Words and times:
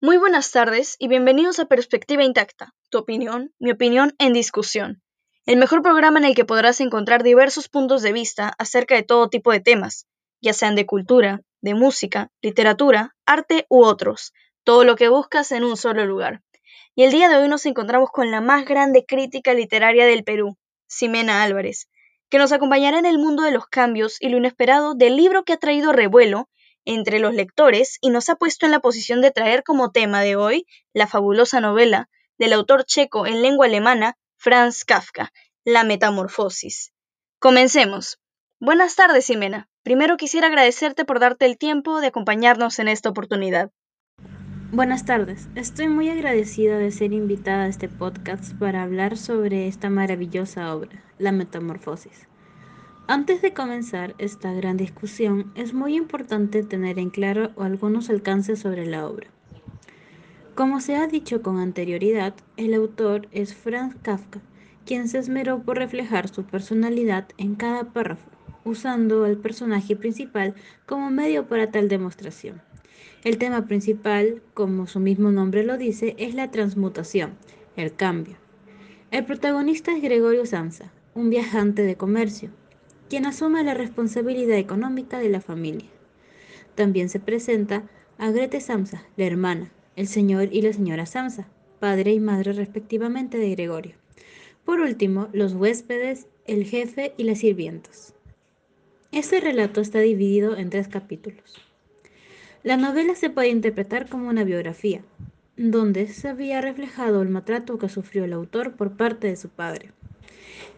Muy 0.00 0.16
buenas 0.16 0.52
tardes 0.52 0.94
y 1.00 1.08
bienvenidos 1.08 1.58
a 1.58 1.64
Perspectiva 1.64 2.22
Intacta, 2.22 2.72
tu 2.88 2.98
opinión, 2.98 3.52
mi 3.58 3.72
opinión 3.72 4.14
en 4.20 4.32
discusión, 4.32 5.02
el 5.44 5.56
mejor 5.56 5.82
programa 5.82 6.20
en 6.20 6.24
el 6.24 6.36
que 6.36 6.44
podrás 6.44 6.80
encontrar 6.80 7.24
diversos 7.24 7.68
puntos 7.68 8.02
de 8.02 8.12
vista 8.12 8.54
acerca 8.58 8.94
de 8.94 9.02
todo 9.02 9.28
tipo 9.28 9.50
de 9.50 9.58
temas, 9.58 10.06
ya 10.40 10.52
sean 10.52 10.76
de 10.76 10.86
cultura, 10.86 11.40
de 11.62 11.74
música, 11.74 12.30
literatura, 12.42 13.16
arte 13.26 13.66
u 13.68 13.82
otros, 13.82 14.32
todo 14.62 14.84
lo 14.84 14.94
que 14.94 15.08
buscas 15.08 15.50
en 15.50 15.64
un 15.64 15.76
solo 15.76 16.06
lugar. 16.06 16.42
Y 16.94 17.02
el 17.02 17.10
día 17.10 17.28
de 17.28 17.36
hoy 17.36 17.48
nos 17.48 17.66
encontramos 17.66 18.10
con 18.12 18.30
la 18.30 18.40
más 18.40 18.66
grande 18.66 19.04
crítica 19.04 19.52
literaria 19.52 20.06
del 20.06 20.22
Perú, 20.22 20.56
Ximena 20.86 21.42
Álvarez, 21.42 21.88
que 22.30 22.38
nos 22.38 22.52
acompañará 22.52 23.00
en 23.00 23.06
el 23.06 23.18
mundo 23.18 23.42
de 23.42 23.50
los 23.50 23.66
cambios 23.66 24.18
y 24.20 24.28
lo 24.28 24.36
inesperado 24.36 24.94
del 24.94 25.16
libro 25.16 25.42
que 25.42 25.54
ha 25.54 25.58
traído 25.58 25.92
revuelo 25.92 26.48
entre 26.88 27.18
los 27.18 27.34
lectores 27.34 27.98
y 28.00 28.08
nos 28.08 28.30
ha 28.30 28.36
puesto 28.36 28.64
en 28.64 28.72
la 28.72 28.80
posición 28.80 29.20
de 29.20 29.30
traer 29.30 29.62
como 29.62 29.92
tema 29.92 30.22
de 30.22 30.36
hoy 30.36 30.66
la 30.94 31.06
fabulosa 31.06 31.60
novela 31.60 32.08
del 32.38 32.54
autor 32.54 32.84
checo 32.84 33.26
en 33.26 33.42
lengua 33.42 33.66
alemana 33.66 34.16
Franz 34.36 34.84
Kafka, 34.84 35.30
La 35.64 35.84
Metamorfosis. 35.84 36.94
Comencemos. 37.38 38.18
Buenas 38.58 38.96
tardes, 38.96 39.26
Ximena. 39.26 39.68
Primero 39.82 40.16
quisiera 40.16 40.46
agradecerte 40.46 41.04
por 41.04 41.20
darte 41.20 41.44
el 41.44 41.58
tiempo 41.58 42.00
de 42.00 42.06
acompañarnos 42.06 42.78
en 42.78 42.88
esta 42.88 43.10
oportunidad. 43.10 43.70
Buenas 44.72 45.04
tardes. 45.04 45.46
Estoy 45.56 45.88
muy 45.88 46.08
agradecida 46.08 46.78
de 46.78 46.90
ser 46.90 47.12
invitada 47.12 47.64
a 47.64 47.68
este 47.68 47.90
podcast 47.90 48.54
para 48.54 48.82
hablar 48.82 49.18
sobre 49.18 49.68
esta 49.68 49.90
maravillosa 49.90 50.74
obra, 50.74 51.04
La 51.18 51.32
Metamorfosis. 51.32 52.28
Antes 53.10 53.40
de 53.40 53.54
comenzar 53.54 54.14
esta 54.18 54.52
gran 54.52 54.76
discusión, 54.76 55.50
es 55.54 55.72
muy 55.72 55.96
importante 55.96 56.62
tener 56.62 56.98
en 56.98 57.08
claro 57.08 57.52
algunos 57.56 58.10
alcances 58.10 58.58
sobre 58.58 58.84
la 58.84 59.08
obra. 59.08 59.28
Como 60.54 60.82
se 60.82 60.94
ha 60.94 61.06
dicho 61.06 61.40
con 61.40 61.56
anterioridad, 61.56 62.34
el 62.58 62.74
autor 62.74 63.26
es 63.32 63.54
Franz 63.54 63.96
Kafka, 64.02 64.42
quien 64.84 65.08
se 65.08 65.16
esmeró 65.16 65.62
por 65.62 65.78
reflejar 65.78 66.28
su 66.28 66.44
personalidad 66.44 67.26
en 67.38 67.54
cada 67.54 67.84
párrafo, 67.94 68.28
usando 68.66 69.24
al 69.24 69.38
personaje 69.38 69.96
principal 69.96 70.54
como 70.84 71.10
medio 71.10 71.48
para 71.48 71.70
tal 71.70 71.88
demostración. 71.88 72.60
El 73.24 73.38
tema 73.38 73.64
principal, 73.64 74.42
como 74.52 74.86
su 74.86 75.00
mismo 75.00 75.30
nombre 75.30 75.64
lo 75.64 75.78
dice, 75.78 76.14
es 76.18 76.34
la 76.34 76.50
transmutación, 76.50 77.38
el 77.74 77.94
cambio. 77.94 78.36
El 79.10 79.24
protagonista 79.24 79.96
es 79.96 80.02
Gregorio 80.02 80.44
Samsa, 80.44 80.92
un 81.14 81.30
viajante 81.30 81.80
de 81.84 81.96
comercio, 81.96 82.50
quien 83.08 83.26
asume 83.26 83.62
la 83.64 83.74
responsabilidad 83.74 84.58
económica 84.58 85.18
de 85.18 85.28
la 85.28 85.40
familia. 85.40 85.88
También 86.74 87.08
se 87.08 87.20
presenta 87.20 87.84
a 88.18 88.30
Grete 88.30 88.60
Samsa, 88.60 89.04
la 89.16 89.24
hermana, 89.24 89.70
el 89.96 90.06
señor 90.06 90.48
y 90.52 90.62
la 90.62 90.72
señora 90.72 91.06
Samsa, 91.06 91.48
padre 91.80 92.12
y 92.12 92.20
madre 92.20 92.52
respectivamente 92.52 93.38
de 93.38 93.50
Gregorio. 93.50 93.94
Por 94.64 94.80
último, 94.80 95.28
los 95.32 95.54
huéspedes, 95.54 96.26
el 96.46 96.64
jefe 96.64 97.14
y 97.16 97.24
las 97.24 97.38
sirvientas. 97.38 98.14
Este 99.10 99.40
relato 99.40 99.80
está 99.80 100.00
dividido 100.00 100.56
en 100.56 100.70
tres 100.70 100.88
capítulos. 100.88 101.56
La 102.62 102.76
novela 102.76 103.14
se 103.14 103.30
puede 103.30 103.48
interpretar 103.48 104.08
como 104.08 104.28
una 104.28 104.44
biografía, 104.44 105.02
donde 105.56 106.06
se 106.08 106.28
había 106.28 106.60
reflejado 106.60 107.22
el 107.22 107.30
maltrato 107.30 107.78
que 107.78 107.88
sufrió 107.88 108.24
el 108.24 108.32
autor 108.32 108.76
por 108.76 108.96
parte 108.96 109.28
de 109.28 109.36
su 109.36 109.48
padre. 109.48 109.92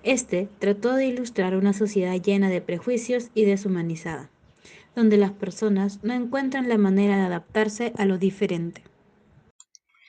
Este 0.02 0.48
trató 0.58 0.94
de 0.94 1.06
ilustrar 1.06 1.56
una 1.56 1.72
sociedad 1.72 2.14
llena 2.14 2.48
de 2.48 2.60
prejuicios 2.60 3.28
y 3.34 3.44
deshumanizada, 3.44 4.30
donde 4.94 5.16
las 5.16 5.32
personas 5.32 6.02
no 6.02 6.14
encuentran 6.14 6.69
la 6.69 6.78
manera 6.78 7.16
de 7.16 7.22
adaptarse 7.22 7.92
a 7.97 8.05
lo 8.06 8.16
diferente. 8.16 8.82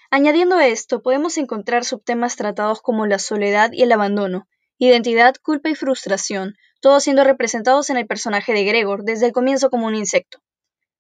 Añadiendo 0.10 0.56
a 0.58 0.68
esto, 0.68 1.02
podemos 1.02 1.38
encontrar 1.38 1.86
subtemas 1.86 2.36
tratados 2.36 2.82
como 2.82 3.06
la 3.06 3.20
soledad 3.20 3.72
y 3.74 3.84
el 3.84 3.92
abandono, 3.92 4.48
identidad, 4.78 5.36
culpa 5.42 5.70
y 5.70 5.76
frustración, 5.76 6.56
todos 6.82 7.04
siendo 7.04 7.24
representados 7.24 7.90
en 7.90 7.98
el 7.98 8.08
personaje 8.08 8.54
de 8.54 8.64
Gregor 8.64 9.04
desde 9.04 9.28
el 9.28 9.32
comienzo 9.32 9.70
como 9.70 9.88
un 9.88 9.96
insecto. 9.96 10.40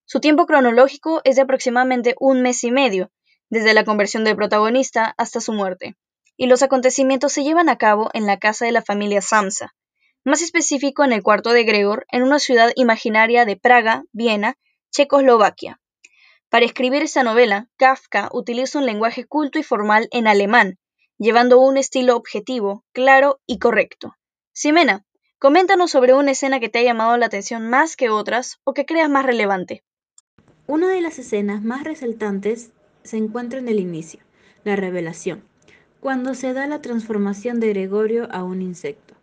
Su 0.05 0.19
tiempo 0.19 0.45
cronológico 0.45 1.21
es 1.23 1.37
de 1.37 1.43
aproximadamente 1.43 2.15
un 2.19 2.41
mes 2.41 2.63
y 2.63 2.71
medio, 2.71 3.11
desde 3.49 3.73
la 3.73 3.83
conversión 3.83 4.23
del 4.23 4.35
protagonista 4.35 5.13
hasta 5.17 5.41
su 5.41 5.53
muerte 5.53 5.95
y 6.37 6.47
los 6.47 6.63
acontecimientos 6.63 7.33
se 7.33 7.43
llevan 7.43 7.69
a 7.69 7.77
cabo 7.77 8.09
en 8.13 8.25
la 8.25 8.37
casa 8.37 8.65
de 8.65 8.71
la 8.71 8.81
familia 8.81 9.21
Samsa, 9.21 9.75
más 10.23 10.41
específico 10.41 11.03
en 11.03 11.13
el 11.13 11.23
cuarto 11.23 11.51
de 11.51 11.63
Gregor, 11.63 12.05
en 12.11 12.23
una 12.23 12.39
ciudad 12.39 12.71
imaginaria 12.75 13.45
de 13.45 13.57
Praga, 13.57 14.03
Viena, 14.11 14.57
Checoslovaquia. 14.91 15.79
Para 16.49 16.65
escribir 16.65 17.01
esta 17.01 17.23
novela, 17.23 17.69
Kafka 17.77 18.29
utiliza 18.33 18.79
un 18.79 18.85
lenguaje 18.85 19.25
culto 19.25 19.57
y 19.57 19.63
formal 19.63 20.07
en 20.11 20.27
alemán, 20.27 20.77
llevando 21.17 21.59
un 21.59 21.77
estilo 21.77 22.15
objetivo, 22.15 22.83
claro 22.91 23.39
y 23.45 23.57
correcto. 23.57 24.15
Ximena, 24.53 25.05
coméntanos 25.39 25.91
sobre 25.91 26.13
una 26.13 26.31
escena 26.31 26.59
que 26.59 26.69
te 26.69 26.79
ha 26.79 26.83
llamado 26.83 27.17
la 27.17 27.27
atención 27.27 27.69
más 27.69 27.95
que 27.95 28.09
otras 28.09 28.59
o 28.63 28.73
que 28.73 28.85
creas 28.85 29.09
más 29.09 29.25
relevante. 29.25 29.83
Una 30.67 30.89
de 30.89 31.01
las 31.01 31.19
escenas 31.19 31.63
más 31.63 31.83
resaltantes 31.83 32.71
se 33.03 33.17
encuentra 33.17 33.59
en 33.59 33.67
el 33.67 33.79
inicio, 33.79 34.19
la 34.63 34.75
revelación 34.75 35.50
cuando 36.01 36.33
se 36.33 36.51
da 36.53 36.65
la 36.65 36.81
transformación 36.81 37.59
de 37.59 37.69
Gregorio 37.69 38.27
a 38.31 38.43
un 38.43 38.63
insecto. 38.63 39.13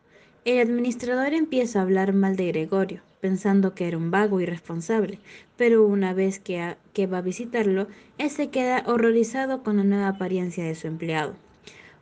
El 0.44 0.60
administrador 0.60 1.34
empieza 1.34 1.80
a 1.80 1.82
hablar 1.82 2.12
mal 2.12 2.36
de 2.36 2.46
Gregorio, 2.46 3.02
pensando 3.20 3.74
que 3.74 3.88
era 3.88 3.98
un 3.98 4.12
vago 4.12 4.40
irresponsable, 4.40 5.18
pero 5.56 5.84
una 5.84 6.14
vez 6.14 6.38
que, 6.38 6.76
va 7.12 7.18
a 7.18 7.22
visitarlo, 7.22 7.88
se 8.28 8.50
queda 8.50 8.84
horrorizado 8.86 9.64
con 9.64 9.78
la 9.78 9.82
nueva 9.82 10.06
apariencia 10.06 10.62
de 10.62 10.76
su 10.76 10.86
empleado. 10.86 11.34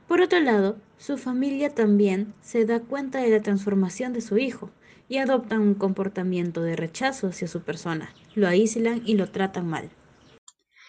Por 0.07 0.21
otro 0.21 0.41
lado, 0.41 0.77
su 0.99 1.17
familia 1.17 1.71
también 1.75 2.35
se 2.43 2.67
da 2.67 2.81
cuenta 2.81 3.21
de 3.21 3.31
la 3.31 3.41
transformación 3.41 4.13
de 4.13 4.21
su 4.21 4.37
hijo 4.37 4.71
y 5.09 5.17
adoptan 5.17 5.63
un 5.63 5.75
comportamiento 5.75 6.61
de 6.61 6.77
rechazo 6.77 7.29
hacia 7.29 7.49
su 7.49 7.63
persona, 7.63 8.13
lo 8.35 8.47
aíslan 8.47 9.01
y 9.07 9.15
lo 9.15 9.31
tratan 9.31 9.67
mal. 9.69 9.89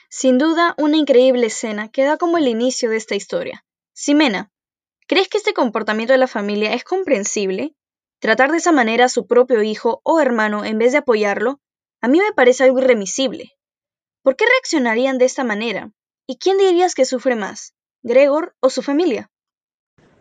Sin 0.09 0.38
duda, 0.38 0.75
una 0.78 0.98
increíble 0.98 1.48
escena 1.48 1.88
que 1.88 2.04
da 2.04 2.18
como 2.18 2.38
el 2.38 2.50
inicio 2.50 2.90
de 2.90 2.98
esta 2.98 3.16
historia. 3.16 3.64
Ximena, 4.00 4.52
¿crees 5.08 5.28
que 5.28 5.40
este 5.40 5.56
comportamiento 5.56 6.13
de 6.13 6.19
la 6.19 6.28
familia 6.28 6.75
es 6.75 6.84
comprensible? 6.84 7.74
Tratar 8.19 8.52
de 8.52 8.58
esa 8.58 8.72
manera 8.72 9.06
a 9.06 9.09
su 9.09 9.25
propio 9.25 9.63
hijo 9.63 10.02
o 10.03 10.19
hermano 10.19 10.63
en 10.66 10.78
vez 10.78 10.91
de 10.91 11.00
apoyarlo, 11.00 11.59
a 12.00 12.07
mí 12.07 12.19
me 12.19 12.31
parece 12.31 12.63
algo 12.63 12.78
irremisible. 12.78 13.53
¿Por 14.22 14.36
qué 14.36 14.46
reaccionarían 14.46 15.18
de 15.18 15.25
esta 15.25 15.44
manera? 15.44 15.91
¿Y 16.28 16.38
quién 16.38 16.59
dirías 16.59 16.94
que 16.94 17.06
sufre 17.06 17.36
más, 17.36 17.74
Gregor 18.03 18.56
o 18.59 18.69
su 18.69 18.84
familia? 18.84 19.31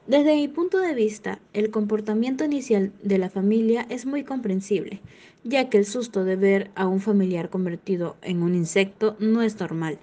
Desde 0.06 0.36
mi 0.36 0.48
punto 0.48 0.78
de 0.78 0.94
vista, 0.94 1.38
el 1.53 1.70
comportamiento 1.70 2.47
inicial 2.47 2.94
de 3.03 3.19
la 3.19 3.28
familia 3.28 3.86
es 3.91 4.06
muy 4.06 4.25
comprensible, 4.25 5.03
ya 5.44 5.69
que 5.69 5.76
el 5.76 5.84
susto 5.84 6.25
de 6.25 6.36
ver 6.36 6.70
a 6.76 6.86
un 6.86 7.03
familiar 7.03 7.50
convertido 7.50 8.16
en 8.22 8.42
un 8.42 8.54
insecto 8.54 9.16
no 9.19 9.42
es 9.42 9.60
normal. 9.60 9.98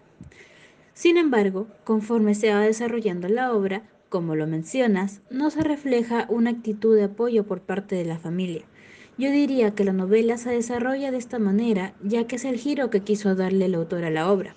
Sin 0.94 1.18
embargo, 1.18 1.68
conforme 1.84 2.36
se 2.36 2.54
va 2.54 2.62
desarrollando 2.62 3.28
la 3.28 3.54
obra, 3.54 3.84
como 4.09 4.36
lo 4.36 4.46
mencionas, 4.46 5.22
no 5.31 5.50
se 5.50 5.64
refleja 5.64 6.28
una 6.30 6.52
actitud 6.52 6.96
de 6.96 7.06
apoyo 7.06 7.46
por 7.46 7.62
parte 7.62 7.96
de 7.96 8.06
la 8.06 8.20
familia. 8.20 8.64
Yo 9.18 9.31
diría 9.31 9.74
que 9.74 9.84
la 9.84 9.94
novela 9.94 10.38
se 10.38 10.52
desarrolla 10.52 11.12
de 11.12 11.18
esta 11.18 11.40
manera, 11.40 11.94
ya 12.04 12.28
que 12.28 12.36
es 12.36 12.46
el 12.46 12.58
giro 12.58 12.92
que 12.92 13.02
quiso 13.02 13.34
darle 13.34 13.66
el 13.66 13.76
autor 13.76 14.04
a 14.04 14.12
la 14.12 14.31
obra. 14.31 14.56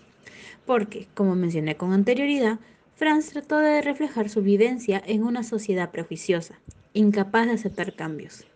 Porque, 0.66 1.08
como 1.14 1.34
mencioné 1.34 1.76
con 1.76 1.92
anterioridad, 1.92 2.58
Franz 2.96 3.30
trató 3.30 3.58
de 3.58 3.80
reflejar 3.80 4.28
su 4.28 4.42
vivencia 4.42 5.02
en 5.06 5.22
una 5.22 5.42
sociedad 5.42 5.90
prejuiciosa, 5.90 6.60
incapaz 6.92 7.46
de 7.46 7.52
aceptar 7.52 7.94
cambios. 7.94 8.46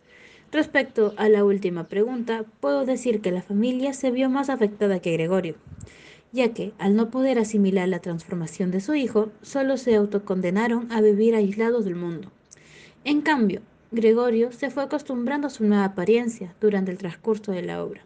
Respecto 0.52 1.14
a 1.16 1.28
la 1.28 1.44
última 1.44 1.88
pregunta, 1.88 2.44
puedo 2.60 2.84
decir 2.84 3.20
que 3.20 3.30
la 3.30 3.42
familia 3.42 3.92
se 3.92 4.10
vio 4.10 4.28
más 4.28 4.50
afectada 4.50 5.00
que 5.00 5.12
Gregorio, 5.12 5.56
ya 6.32 6.52
que, 6.54 6.72
al 6.78 6.96
no 6.96 7.10
poder 7.10 7.38
asimilar 7.38 7.88
la 7.88 8.00
transformación 8.00 8.70
de 8.70 8.80
su 8.80 8.94
hijo, 8.94 9.30
solo 9.42 9.76
se 9.76 9.94
autocondenaron 9.94 10.90
a 10.92 11.00
vivir 11.00 11.34
aislados 11.34 11.84
del 11.84 11.96
mundo. 11.96 12.30
En 13.04 13.20
cambio, 13.20 13.62
Gregorio 13.90 14.52
se 14.52 14.70
fue 14.70 14.84
acostumbrando 14.84 15.48
a 15.48 15.50
su 15.50 15.64
nueva 15.64 15.84
apariencia 15.84 16.54
durante 16.60 16.92
el 16.92 16.98
transcurso 16.98 17.50
de 17.50 17.62
la 17.62 17.82
obra. 17.82 18.02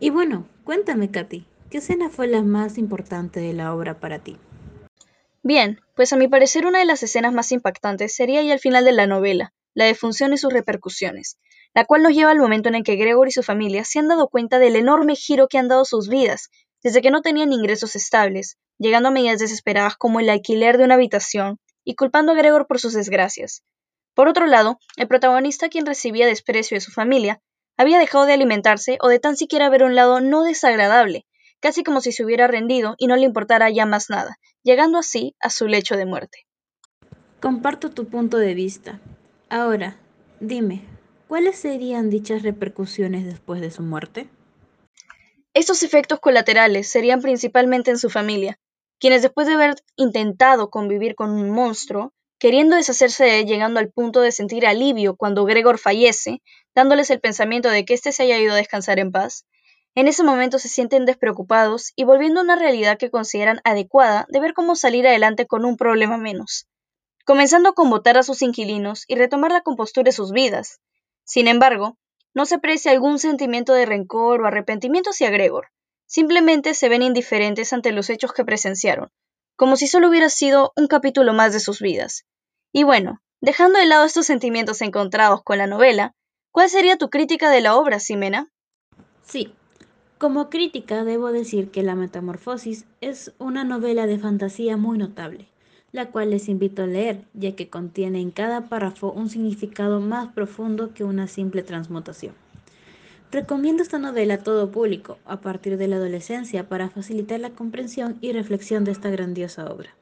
Y 0.00 0.10
bueno, 0.10 0.46
cuéntame, 0.64 1.10
Katy, 1.10 1.46
¿qué 1.70 1.78
escena 1.78 2.08
fue 2.08 2.26
la 2.26 2.42
más 2.42 2.78
importante 2.78 3.40
de 3.40 3.52
la 3.52 3.74
obra 3.74 4.00
para 4.00 4.20
ti? 4.20 4.38
Bien, 5.42 5.80
pues 5.94 6.12
a 6.14 6.16
mi 6.16 6.28
parecer 6.28 6.64
una 6.64 6.78
de 6.78 6.86
las 6.86 7.02
escenas 7.02 7.34
más 7.34 7.52
impactantes 7.52 8.14
sería 8.14 8.42
ya 8.42 8.54
el 8.54 8.60
final 8.60 8.84
de 8.86 8.92
la 8.92 9.06
novela, 9.06 9.52
la 9.74 9.84
defunción 9.84 10.32
y 10.32 10.38
sus 10.38 10.52
repercusiones, 10.52 11.38
la 11.74 11.84
cual 11.84 12.02
nos 12.02 12.14
lleva 12.14 12.30
al 12.30 12.38
momento 12.38 12.70
en 12.70 12.76
el 12.76 12.84
que 12.84 12.96
Gregorio 12.96 13.28
y 13.28 13.32
su 13.32 13.42
familia 13.42 13.84
se 13.84 13.98
han 13.98 14.08
dado 14.08 14.28
cuenta 14.28 14.58
del 14.58 14.76
enorme 14.76 15.16
giro 15.16 15.48
que 15.48 15.58
han 15.58 15.68
dado 15.68 15.84
sus 15.84 16.08
vidas 16.08 16.50
desde 16.84 17.00
que 17.00 17.10
no 17.10 17.22
tenían 17.22 17.52
ingresos 17.52 17.96
estables, 17.96 18.58
llegando 18.78 19.08
a 19.08 19.12
medidas 19.12 19.40
desesperadas 19.40 19.96
como 19.96 20.20
el 20.20 20.28
alquiler 20.28 20.76
de 20.78 20.84
una 20.84 20.94
habitación 20.94 21.58
y 21.82 21.94
culpando 21.94 22.32
a 22.32 22.34
Gregor 22.34 22.66
por 22.66 22.78
sus 22.78 22.92
desgracias. 22.92 23.64
Por 24.14 24.28
otro 24.28 24.46
lado, 24.46 24.78
el 24.96 25.08
protagonista, 25.08 25.68
quien 25.70 25.86
recibía 25.86 26.26
desprecio 26.26 26.76
de 26.76 26.82
su 26.82 26.92
familia, 26.92 27.40
había 27.76 27.98
dejado 27.98 28.26
de 28.26 28.34
alimentarse 28.34 28.98
o 29.00 29.08
de 29.08 29.18
tan 29.18 29.36
siquiera 29.36 29.70
ver 29.70 29.82
un 29.82 29.94
lado 29.94 30.20
no 30.20 30.44
desagradable, 30.44 31.26
casi 31.58 31.82
como 31.82 32.02
si 32.02 32.12
se 32.12 32.24
hubiera 32.24 32.46
rendido 32.46 32.94
y 32.98 33.06
no 33.06 33.16
le 33.16 33.24
importara 33.24 33.70
ya 33.70 33.86
más 33.86 34.10
nada, 34.10 34.36
llegando 34.62 34.98
así 34.98 35.34
a 35.40 35.48
su 35.48 35.66
lecho 35.66 35.96
de 35.96 36.06
muerte. 36.06 36.46
Comparto 37.40 37.90
tu 37.90 38.06
punto 38.06 38.36
de 38.36 38.54
vista. 38.54 39.00
Ahora, 39.48 39.96
dime, 40.38 40.82
¿cuáles 41.28 41.56
serían 41.56 42.10
dichas 42.10 42.42
repercusiones 42.42 43.24
después 43.24 43.60
de 43.62 43.70
su 43.70 43.82
muerte? 43.82 44.28
Estos 45.54 45.84
efectos 45.84 46.18
colaterales 46.18 46.88
serían 46.88 47.20
principalmente 47.20 47.92
en 47.92 47.98
su 47.98 48.10
familia, 48.10 48.58
quienes 48.98 49.22
después 49.22 49.46
de 49.46 49.54
haber 49.54 49.76
intentado 49.94 50.68
convivir 50.68 51.14
con 51.14 51.30
un 51.30 51.50
monstruo, 51.50 52.12
queriendo 52.40 52.74
deshacerse 52.74 53.24
de 53.24 53.40
él 53.40 53.46
llegando 53.46 53.78
al 53.78 53.92
punto 53.92 54.20
de 54.20 54.32
sentir 54.32 54.66
alivio 54.66 55.14
cuando 55.14 55.44
Gregor 55.44 55.78
fallece, 55.78 56.42
dándoles 56.74 57.10
el 57.10 57.20
pensamiento 57.20 57.70
de 57.70 57.84
que 57.84 57.94
éste 57.94 58.10
se 58.10 58.24
haya 58.24 58.38
ido 58.38 58.52
a 58.52 58.56
descansar 58.56 58.98
en 58.98 59.12
paz, 59.12 59.46
en 59.94 60.08
ese 60.08 60.24
momento 60.24 60.58
se 60.58 60.68
sienten 60.68 61.04
despreocupados 61.04 61.92
y 61.94 62.02
volviendo 62.02 62.40
a 62.40 62.42
una 62.42 62.56
realidad 62.56 62.98
que 62.98 63.12
consideran 63.12 63.60
adecuada 63.62 64.26
de 64.28 64.40
ver 64.40 64.52
cómo 64.52 64.74
salir 64.74 65.06
adelante 65.06 65.46
con 65.46 65.64
un 65.64 65.76
problema 65.76 66.16
menos, 66.18 66.66
comenzando 67.24 67.74
con 67.74 67.90
votar 67.90 68.18
a 68.18 68.24
sus 68.24 68.42
inquilinos 68.42 69.04
y 69.06 69.14
retomar 69.14 69.52
la 69.52 69.60
compostura 69.60 70.06
de 70.06 70.12
sus 70.12 70.32
vidas. 70.32 70.80
Sin 71.22 71.46
embargo, 71.46 71.96
no 72.34 72.46
se 72.46 72.56
aprecia 72.56 72.92
algún 72.92 73.18
sentimiento 73.18 73.72
de 73.72 73.86
rencor 73.86 74.42
o 74.42 74.46
arrepentimiento 74.46 75.10
hacia 75.10 75.30
Gregor, 75.30 75.68
simplemente 76.06 76.74
se 76.74 76.88
ven 76.88 77.02
indiferentes 77.02 77.72
ante 77.72 77.92
los 77.92 78.10
hechos 78.10 78.32
que 78.32 78.44
presenciaron, 78.44 79.10
como 79.56 79.76
si 79.76 79.86
solo 79.86 80.08
hubiera 80.08 80.28
sido 80.28 80.72
un 80.76 80.88
capítulo 80.88 81.32
más 81.32 81.52
de 81.52 81.60
sus 81.60 81.80
vidas. 81.80 82.26
Y 82.72 82.82
bueno, 82.82 83.20
dejando 83.40 83.78
de 83.78 83.86
lado 83.86 84.04
estos 84.04 84.26
sentimientos 84.26 84.82
encontrados 84.82 85.42
con 85.42 85.58
la 85.58 85.66
novela, 85.66 86.14
¿cuál 86.50 86.68
sería 86.68 86.98
tu 86.98 87.08
crítica 87.08 87.50
de 87.50 87.60
la 87.60 87.76
obra, 87.76 88.00
Ximena? 88.00 88.50
Sí, 89.22 89.54
como 90.18 90.50
crítica 90.50 91.04
debo 91.04 91.32
decir 91.32 91.70
que 91.70 91.82
La 91.82 91.94
Metamorfosis 91.94 92.86
es 93.00 93.32
una 93.38 93.64
novela 93.64 94.06
de 94.06 94.18
fantasía 94.18 94.76
muy 94.76 94.98
notable, 94.98 95.48
la 95.94 96.10
cual 96.10 96.30
les 96.30 96.48
invito 96.48 96.82
a 96.82 96.88
leer, 96.88 97.20
ya 97.34 97.54
que 97.54 97.68
contiene 97.70 98.20
en 98.20 98.32
cada 98.32 98.62
párrafo 98.62 99.12
un 99.12 99.30
significado 99.30 100.00
más 100.00 100.32
profundo 100.32 100.92
que 100.92 101.04
una 101.04 101.28
simple 101.28 101.62
transmutación. 101.62 102.34
Recomiendo 103.30 103.80
esta 103.80 104.00
novela 104.00 104.34
a 104.34 104.38
todo 104.38 104.72
público, 104.72 105.18
a 105.24 105.40
partir 105.40 105.76
de 105.76 105.86
la 105.86 105.94
adolescencia, 105.94 106.68
para 106.68 106.90
facilitar 106.90 107.38
la 107.38 107.50
comprensión 107.50 108.18
y 108.20 108.32
reflexión 108.32 108.82
de 108.82 108.90
esta 108.90 109.08
grandiosa 109.08 109.70
obra. 109.70 109.94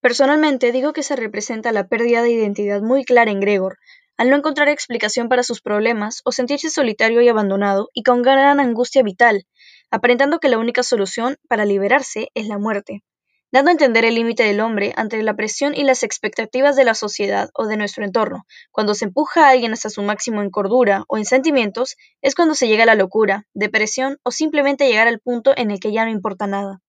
Personalmente 0.00 0.70
digo 0.70 0.92
que 0.92 1.02
se 1.02 1.16
representa 1.16 1.72
la 1.72 1.88
pérdida 1.88 2.22
de 2.22 2.30
identidad 2.30 2.80
muy 2.80 3.04
clara 3.04 3.32
en 3.32 3.40
Gregor, 3.40 3.78
al 4.16 4.30
no 4.30 4.36
encontrar 4.36 4.68
explicación 4.68 5.28
para 5.28 5.42
sus 5.42 5.60
problemas 5.60 6.20
o 6.24 6.30
sentirse 6.30 6.70
solitario 6.70 7.20
y 7.20 7.28
abandonado 7.28 7.88
y 7.94 8.04
con 8.04 8.22
gran 8.22 8.60
angustia 8.60 9.02
vital, 9.02 9.44
aparentando 9.90 10.38
que 10.38 10.48
la 10.48 10.58
única 10.58 10.84
solución 10.84 11.36
para 11.48 11.64
liberarse 11.64 12.28
es 12.34 12.46
la 12.46 12.58
muerte, 12.58 13.02
dando 13.50 13.70
a 13.70 13.72
entender 13.72 14.04
el 14.04 14.14
límite 14.14 14.42
del 14.42 14.60
hombre 14.60 14.92
ante 14.96 15.22
la 15.22 15.34
presión 15.34 15.74
y 15.74 15.82
las 15.82 16.02
expectativas 16.02 16.76
de 16.76 16.84
la 16.84 16.94
sociedad 16.94 17.48
o 17.54 17.66
de 17.66 17.76
nuestro 17.76 18.04
entorno. 18.04 18.44
Cuando 18.72 18.94
se 18.94 19.06
empuja 19.06 19.46
a 19.46 19.50
alguien 19.50 19.72
hasta 19.72 19.88
su 19.88 20.02
máximo 20.02 20.42
en 20.42 20.50
cordura 20.50 21.04
o 21.08 21.16
en 21.16 21.24
sentimientos, 21.24 21.96
es 22.20 22.34
cuando 22.34 22.54
se 22.54 22.68
llega 22.68 22.82
a 22.82 22.86
la 22.86 22.94
locura, 22.94 23.46
depresión 23.54 24.18
o 24.22 24.30
simplemente 24.30 24.86
llegar 24.86 25.08
al 25.08 25.20
punto 25.20 25.54
en 25.56 25.70
el 25.70 25.80
que 25.80 25.92
ya 25.92 26.04
no 26.04 26.10
importa 26.10 26.46
nada. 26.46 26.80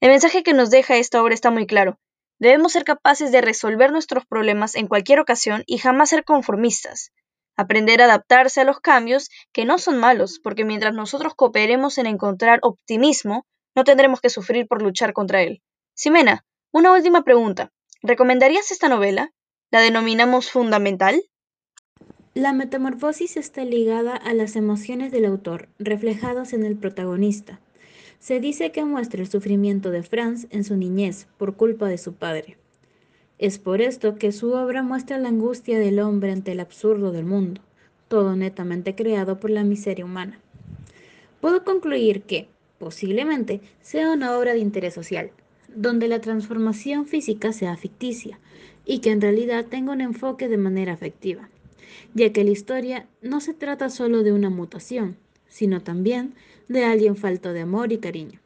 El 0.00 0.10
mensaje 0.10 0.42
que 0.42 0.54
nos 0.54 0.70
deja 0.70 0.96
esta 0.96 1.22
obra 1.22 1.34
está 1.34 1.50
muy 1.50 1.66
claro. 1.66 1.98
Debemos 2.38 2.72
ser 2.72 2.84
capaces 2.84 3.30
de 3.30 3.40
resolver 3.40 3.92
nuestros 3.92 4.26
problemas 4.26 4.74
en 4.74 4.88
cualquier 4.88 5.20
ocasión 5.20 5.62
y 5.66 5.78
jamás 5.78 6.10
ser 6.10 6.24
conformistas. 6.24 7.12
Aprender 7.56 8.02
a 8.02 8.06
adaptarse 8.06 8.60
a 8.60 8.64
los 8.64 8.80
cambios, 8.80 9.28
que 9.52 9.64
no 9.64 9.78
son 9.78 9.98
malos, 9.98 10.40
porque 10.42 10.64
mientras 10.64 10.94
nosotros 10.94 11.34
cooperemos 11.34 11.98
en 11.98 12.06
encontrar 12.06 12.58
optimismo, 12.62 13.46
no 13.76 13.84
tendremos 13.84 14.20
que 14.20 14.30
sufrir 14.30 14.66
por 14.66 14.82
luchar 14.82 15.12
contra 15.12 15.42
él. 15.42 15.62
Ximena, 15.96 16.44
una 16.72 16.92
última 16.92 17.22
pregunta. 17.22 17.70
¿Recomendarías 18.02 18.72
esta 18.72 18.88
novela? 18.88 19.30
¿La 19.70 19.78
denominamos 19.78 20.50
fundamental? 20.50 21.22
La 22.34 22.52
metamorfosis 22.52 23.36
está 23.36 23.64
ligada 23.64 24.16
a 24.16 24.34
las 24.34 24.56
emociones 24.56 25.12
del 25.12 25.24
autor, 25.24 25.68
reflejadas 25.78 26.52
en 26.52 26.64
el 26.64 26.76
protagonista. 26.76 27.60
Se 28.18 28.40
dice 28.40 28.72
que 28.72 28.84
muestra 28.84 29.20
el 29.20 29.30
sufrimiento 29.30 29.92
de 29.92 30.02
Franz 30.02 30.48
en 30.50 30.64
su 30.64 30.76
niñez 30.76 31.28
por 31.38 31.54
culpa 31.54 31.86
de 31.86 31.98
su 31.98 32.14
padre. 32.14 32.56
Es 33.38 33.60
por 33.60 33.80
esto 33.80 34.16
que 34.16 34.32
su 34.32 34.52
obra 34.52 34.82
muestra 34.82 35.18
la 35.18 35.28
angustia 35.28 35.78
del 35.78 36.00
hombre 36.00 36.32
ante 36.32 36.50
el 36.50 36.58
absurdo 36.58 37.12
del 37.12 37.24
mundo, 37.24 37.60
todo 38.08 38.34
netamente 38.34 38.96
creado 38.96 39.38
por 39.38 39.50
la 39.50 39.62
miseria 39.62 40.04
humana. 40.04 40.40
Puedo 41.40 41.62
concluir 41.62 42.22
que, 42.22 42.48
posiblemente, 42.80 43.60
sea 43.80 44.10
una 44.10 44.36
obra 44.36 44.54
de 44.54 44.58
interés 44.58 44.94
social, 44.94 45.30
donde 45.74 46.08
la 46.08 46.20
transformación 46.20 47.06
física 47.06 47.52
sea 47.52 47.76
ficticia 47.76 48.38
y 48.84 48.98
que 48.98 49.10
en 49.10 49.20
realidad 49.20 49.66
tenga 49.66 49.92
un 49.92 50.00
enfoque 50.00 50.48
de 50.48 50.58
manera 50.58 50.92
afectiva, 50.92 51.48
ya 52.14 52.32
que 52.32 52.44
la 52.44 52.50
historia 52.50 53.06
no 53.22 53.40
se 53.40 53.54
trata 53.54 53.90
solo 53.90 54.22
de 54.22 54.32
una 54.32 54.50
mutación, 54.50 55.16
sino 55.48 55.80
también 55.82 56.34
de 56.68 56.84
alguien 56.84 57.16
falto 57.16 57.52
de 57.52 57.60
amor 57.60 57.92
y 57.92 57.98
cariño. 57.98 58.40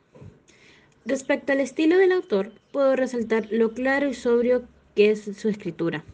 Respecto 1.04 1.52
al 1.52 1.60
estilo 1.60 1.96
del 1.96 2.12
autor, 2.12 2.52
puedo 2.70 2.94
resaltar 2.94 3.48
lo 3.50 3.72
claro 3.72 4.08
y 4.08 4.14
sobrio 4.14 4.64
que 4.94 5.10
es 5.10 5.24
su 5.36 5.48
escritura, 5.48 6.04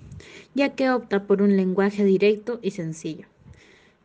ya 0.55 0.75
que 0.76 0.90
opta 0.90 1.26
por 1.26 1.43
un 1.43 1.56
lenguaje 1.56 2.05
directo 2.05 2.60
y 2.62 2.70
sencillo. 2.70 3.26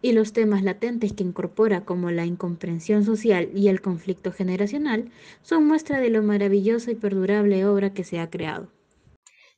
Y 0.01 0.13
los 0.13 0.31
temas 0.33 0.63
latentes 0.63 1.13
que 1.13 1.23
incorpora, 1.23 1.81
como 1.81 2.09
la 2.11 2.25
incomprensión 2.25 3.03
social 3.03 3.49
y 3.53 3.67
el 3.67 3.81
conflicto 3.81 4.31
generacional, 4.31 5.11
son 5.41 5.67
muestra 5.67 5.99
de 5.99 6.09
lo 6.09 6.23
maravillosa 6.23 6.91
y 6.91 6.95
perdurable 6.95 7.65
obra 7.65 7.93
que 7.93 8.03
se 8.03 8.19
ha 8.19 8.29
creado. 8.29 8.71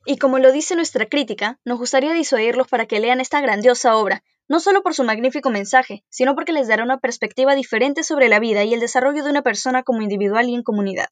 Y 0.04 0.18
como 0.18 0.38
lo 0.38 0.50
dice 0.50 0.74
nuestra 0.74 1.06
crítica, 1.06 1.60
nos 1.64 1.78
gustaría 1.78 2.12
disuadirlos 2.12 2.66
para 2.66 2.86
que 2.86 2.98
lean 2.98 3.20
esta 3.20 3.40
grandiosa 3.40 3.96
obra, 3.96 4.24
no 4.52 4.60
solo 4.60 4.82
por 4.82 4.92
su 4.92 5.02
magnífico 5.02 5.48
mensaje, 5.48 6.04
sino 6.10 6.34
porque 6.34 6.52
les 6.52 6.68
dará 6.68 6.84
una 6.84 6.98
perspectiva 6.98 7.54
diferente 7.54 8.02
sobre 8.02 8.28
la 8.28 8.38
vida 8.38 8.64
y 8.64 8.74
el 8.74 8.80
desarrollo 8.80 9.24
de 9.24 9.30
una 9.30 9.40
persona 9.40 9.82
como 9.82 10.02
individual 10.02 10.46
y 10.46 10.54
en 10.54 10.62
comunidad. 10.62 11.06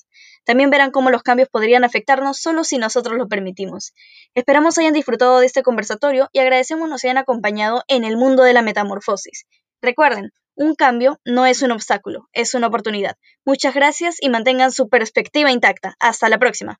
También 0.45 0.69
verán 0.69 0.91
cómo 0.91 1.09
los 1.09 1.23
cambios 1.23 1.49
podrían 1.49 1.83
afectarnos 1.83 2.37
solo 2.37 2.65
si 2.65 2.77
nosotros 2.77 3.17
lo 3.17 3.29
permitimos. 3.29 3.95
Esperamos 4.35 4.77
hayan 4.77 4.93
disfrutado 4.93 5.41
de 5.41 5.47
este 5.47 5.63
conversatorio 5.63 6.29
y 6.33 6.41
agradecemos 6.41 6.91
nos 6.91 7.03
hayan 7.03 7.17
acompañado 7.17 7.83
en 7.89 8.05
el 8.05 8.19
mundo 8.19 8.43
de 8.43 8.53
la 8.53 8.61
metamorfosis. 8.61 9.47
Recuerden, 9.81 10.33
un 10.55 10.75
cambio 10.75 11.19
no 11.25 11.47
es 11.47 11.63
un 11.63 11.73
obstáculo, 11.73 12.29
es 12.35 12.53
una 12.53 12.67
oportunidad. 12.67 13.17
Muchas 13.47 13.73
gracias 13.73 14.19
y 14.21 14.29
mantengan 14.29 14.71
su 14.71 14.91
perspectiva 14.91 15.51
intacta. 15.51 15.97
Hasta 15.99 16.29
la 16.29 16.39
próxima. 16.39 16.79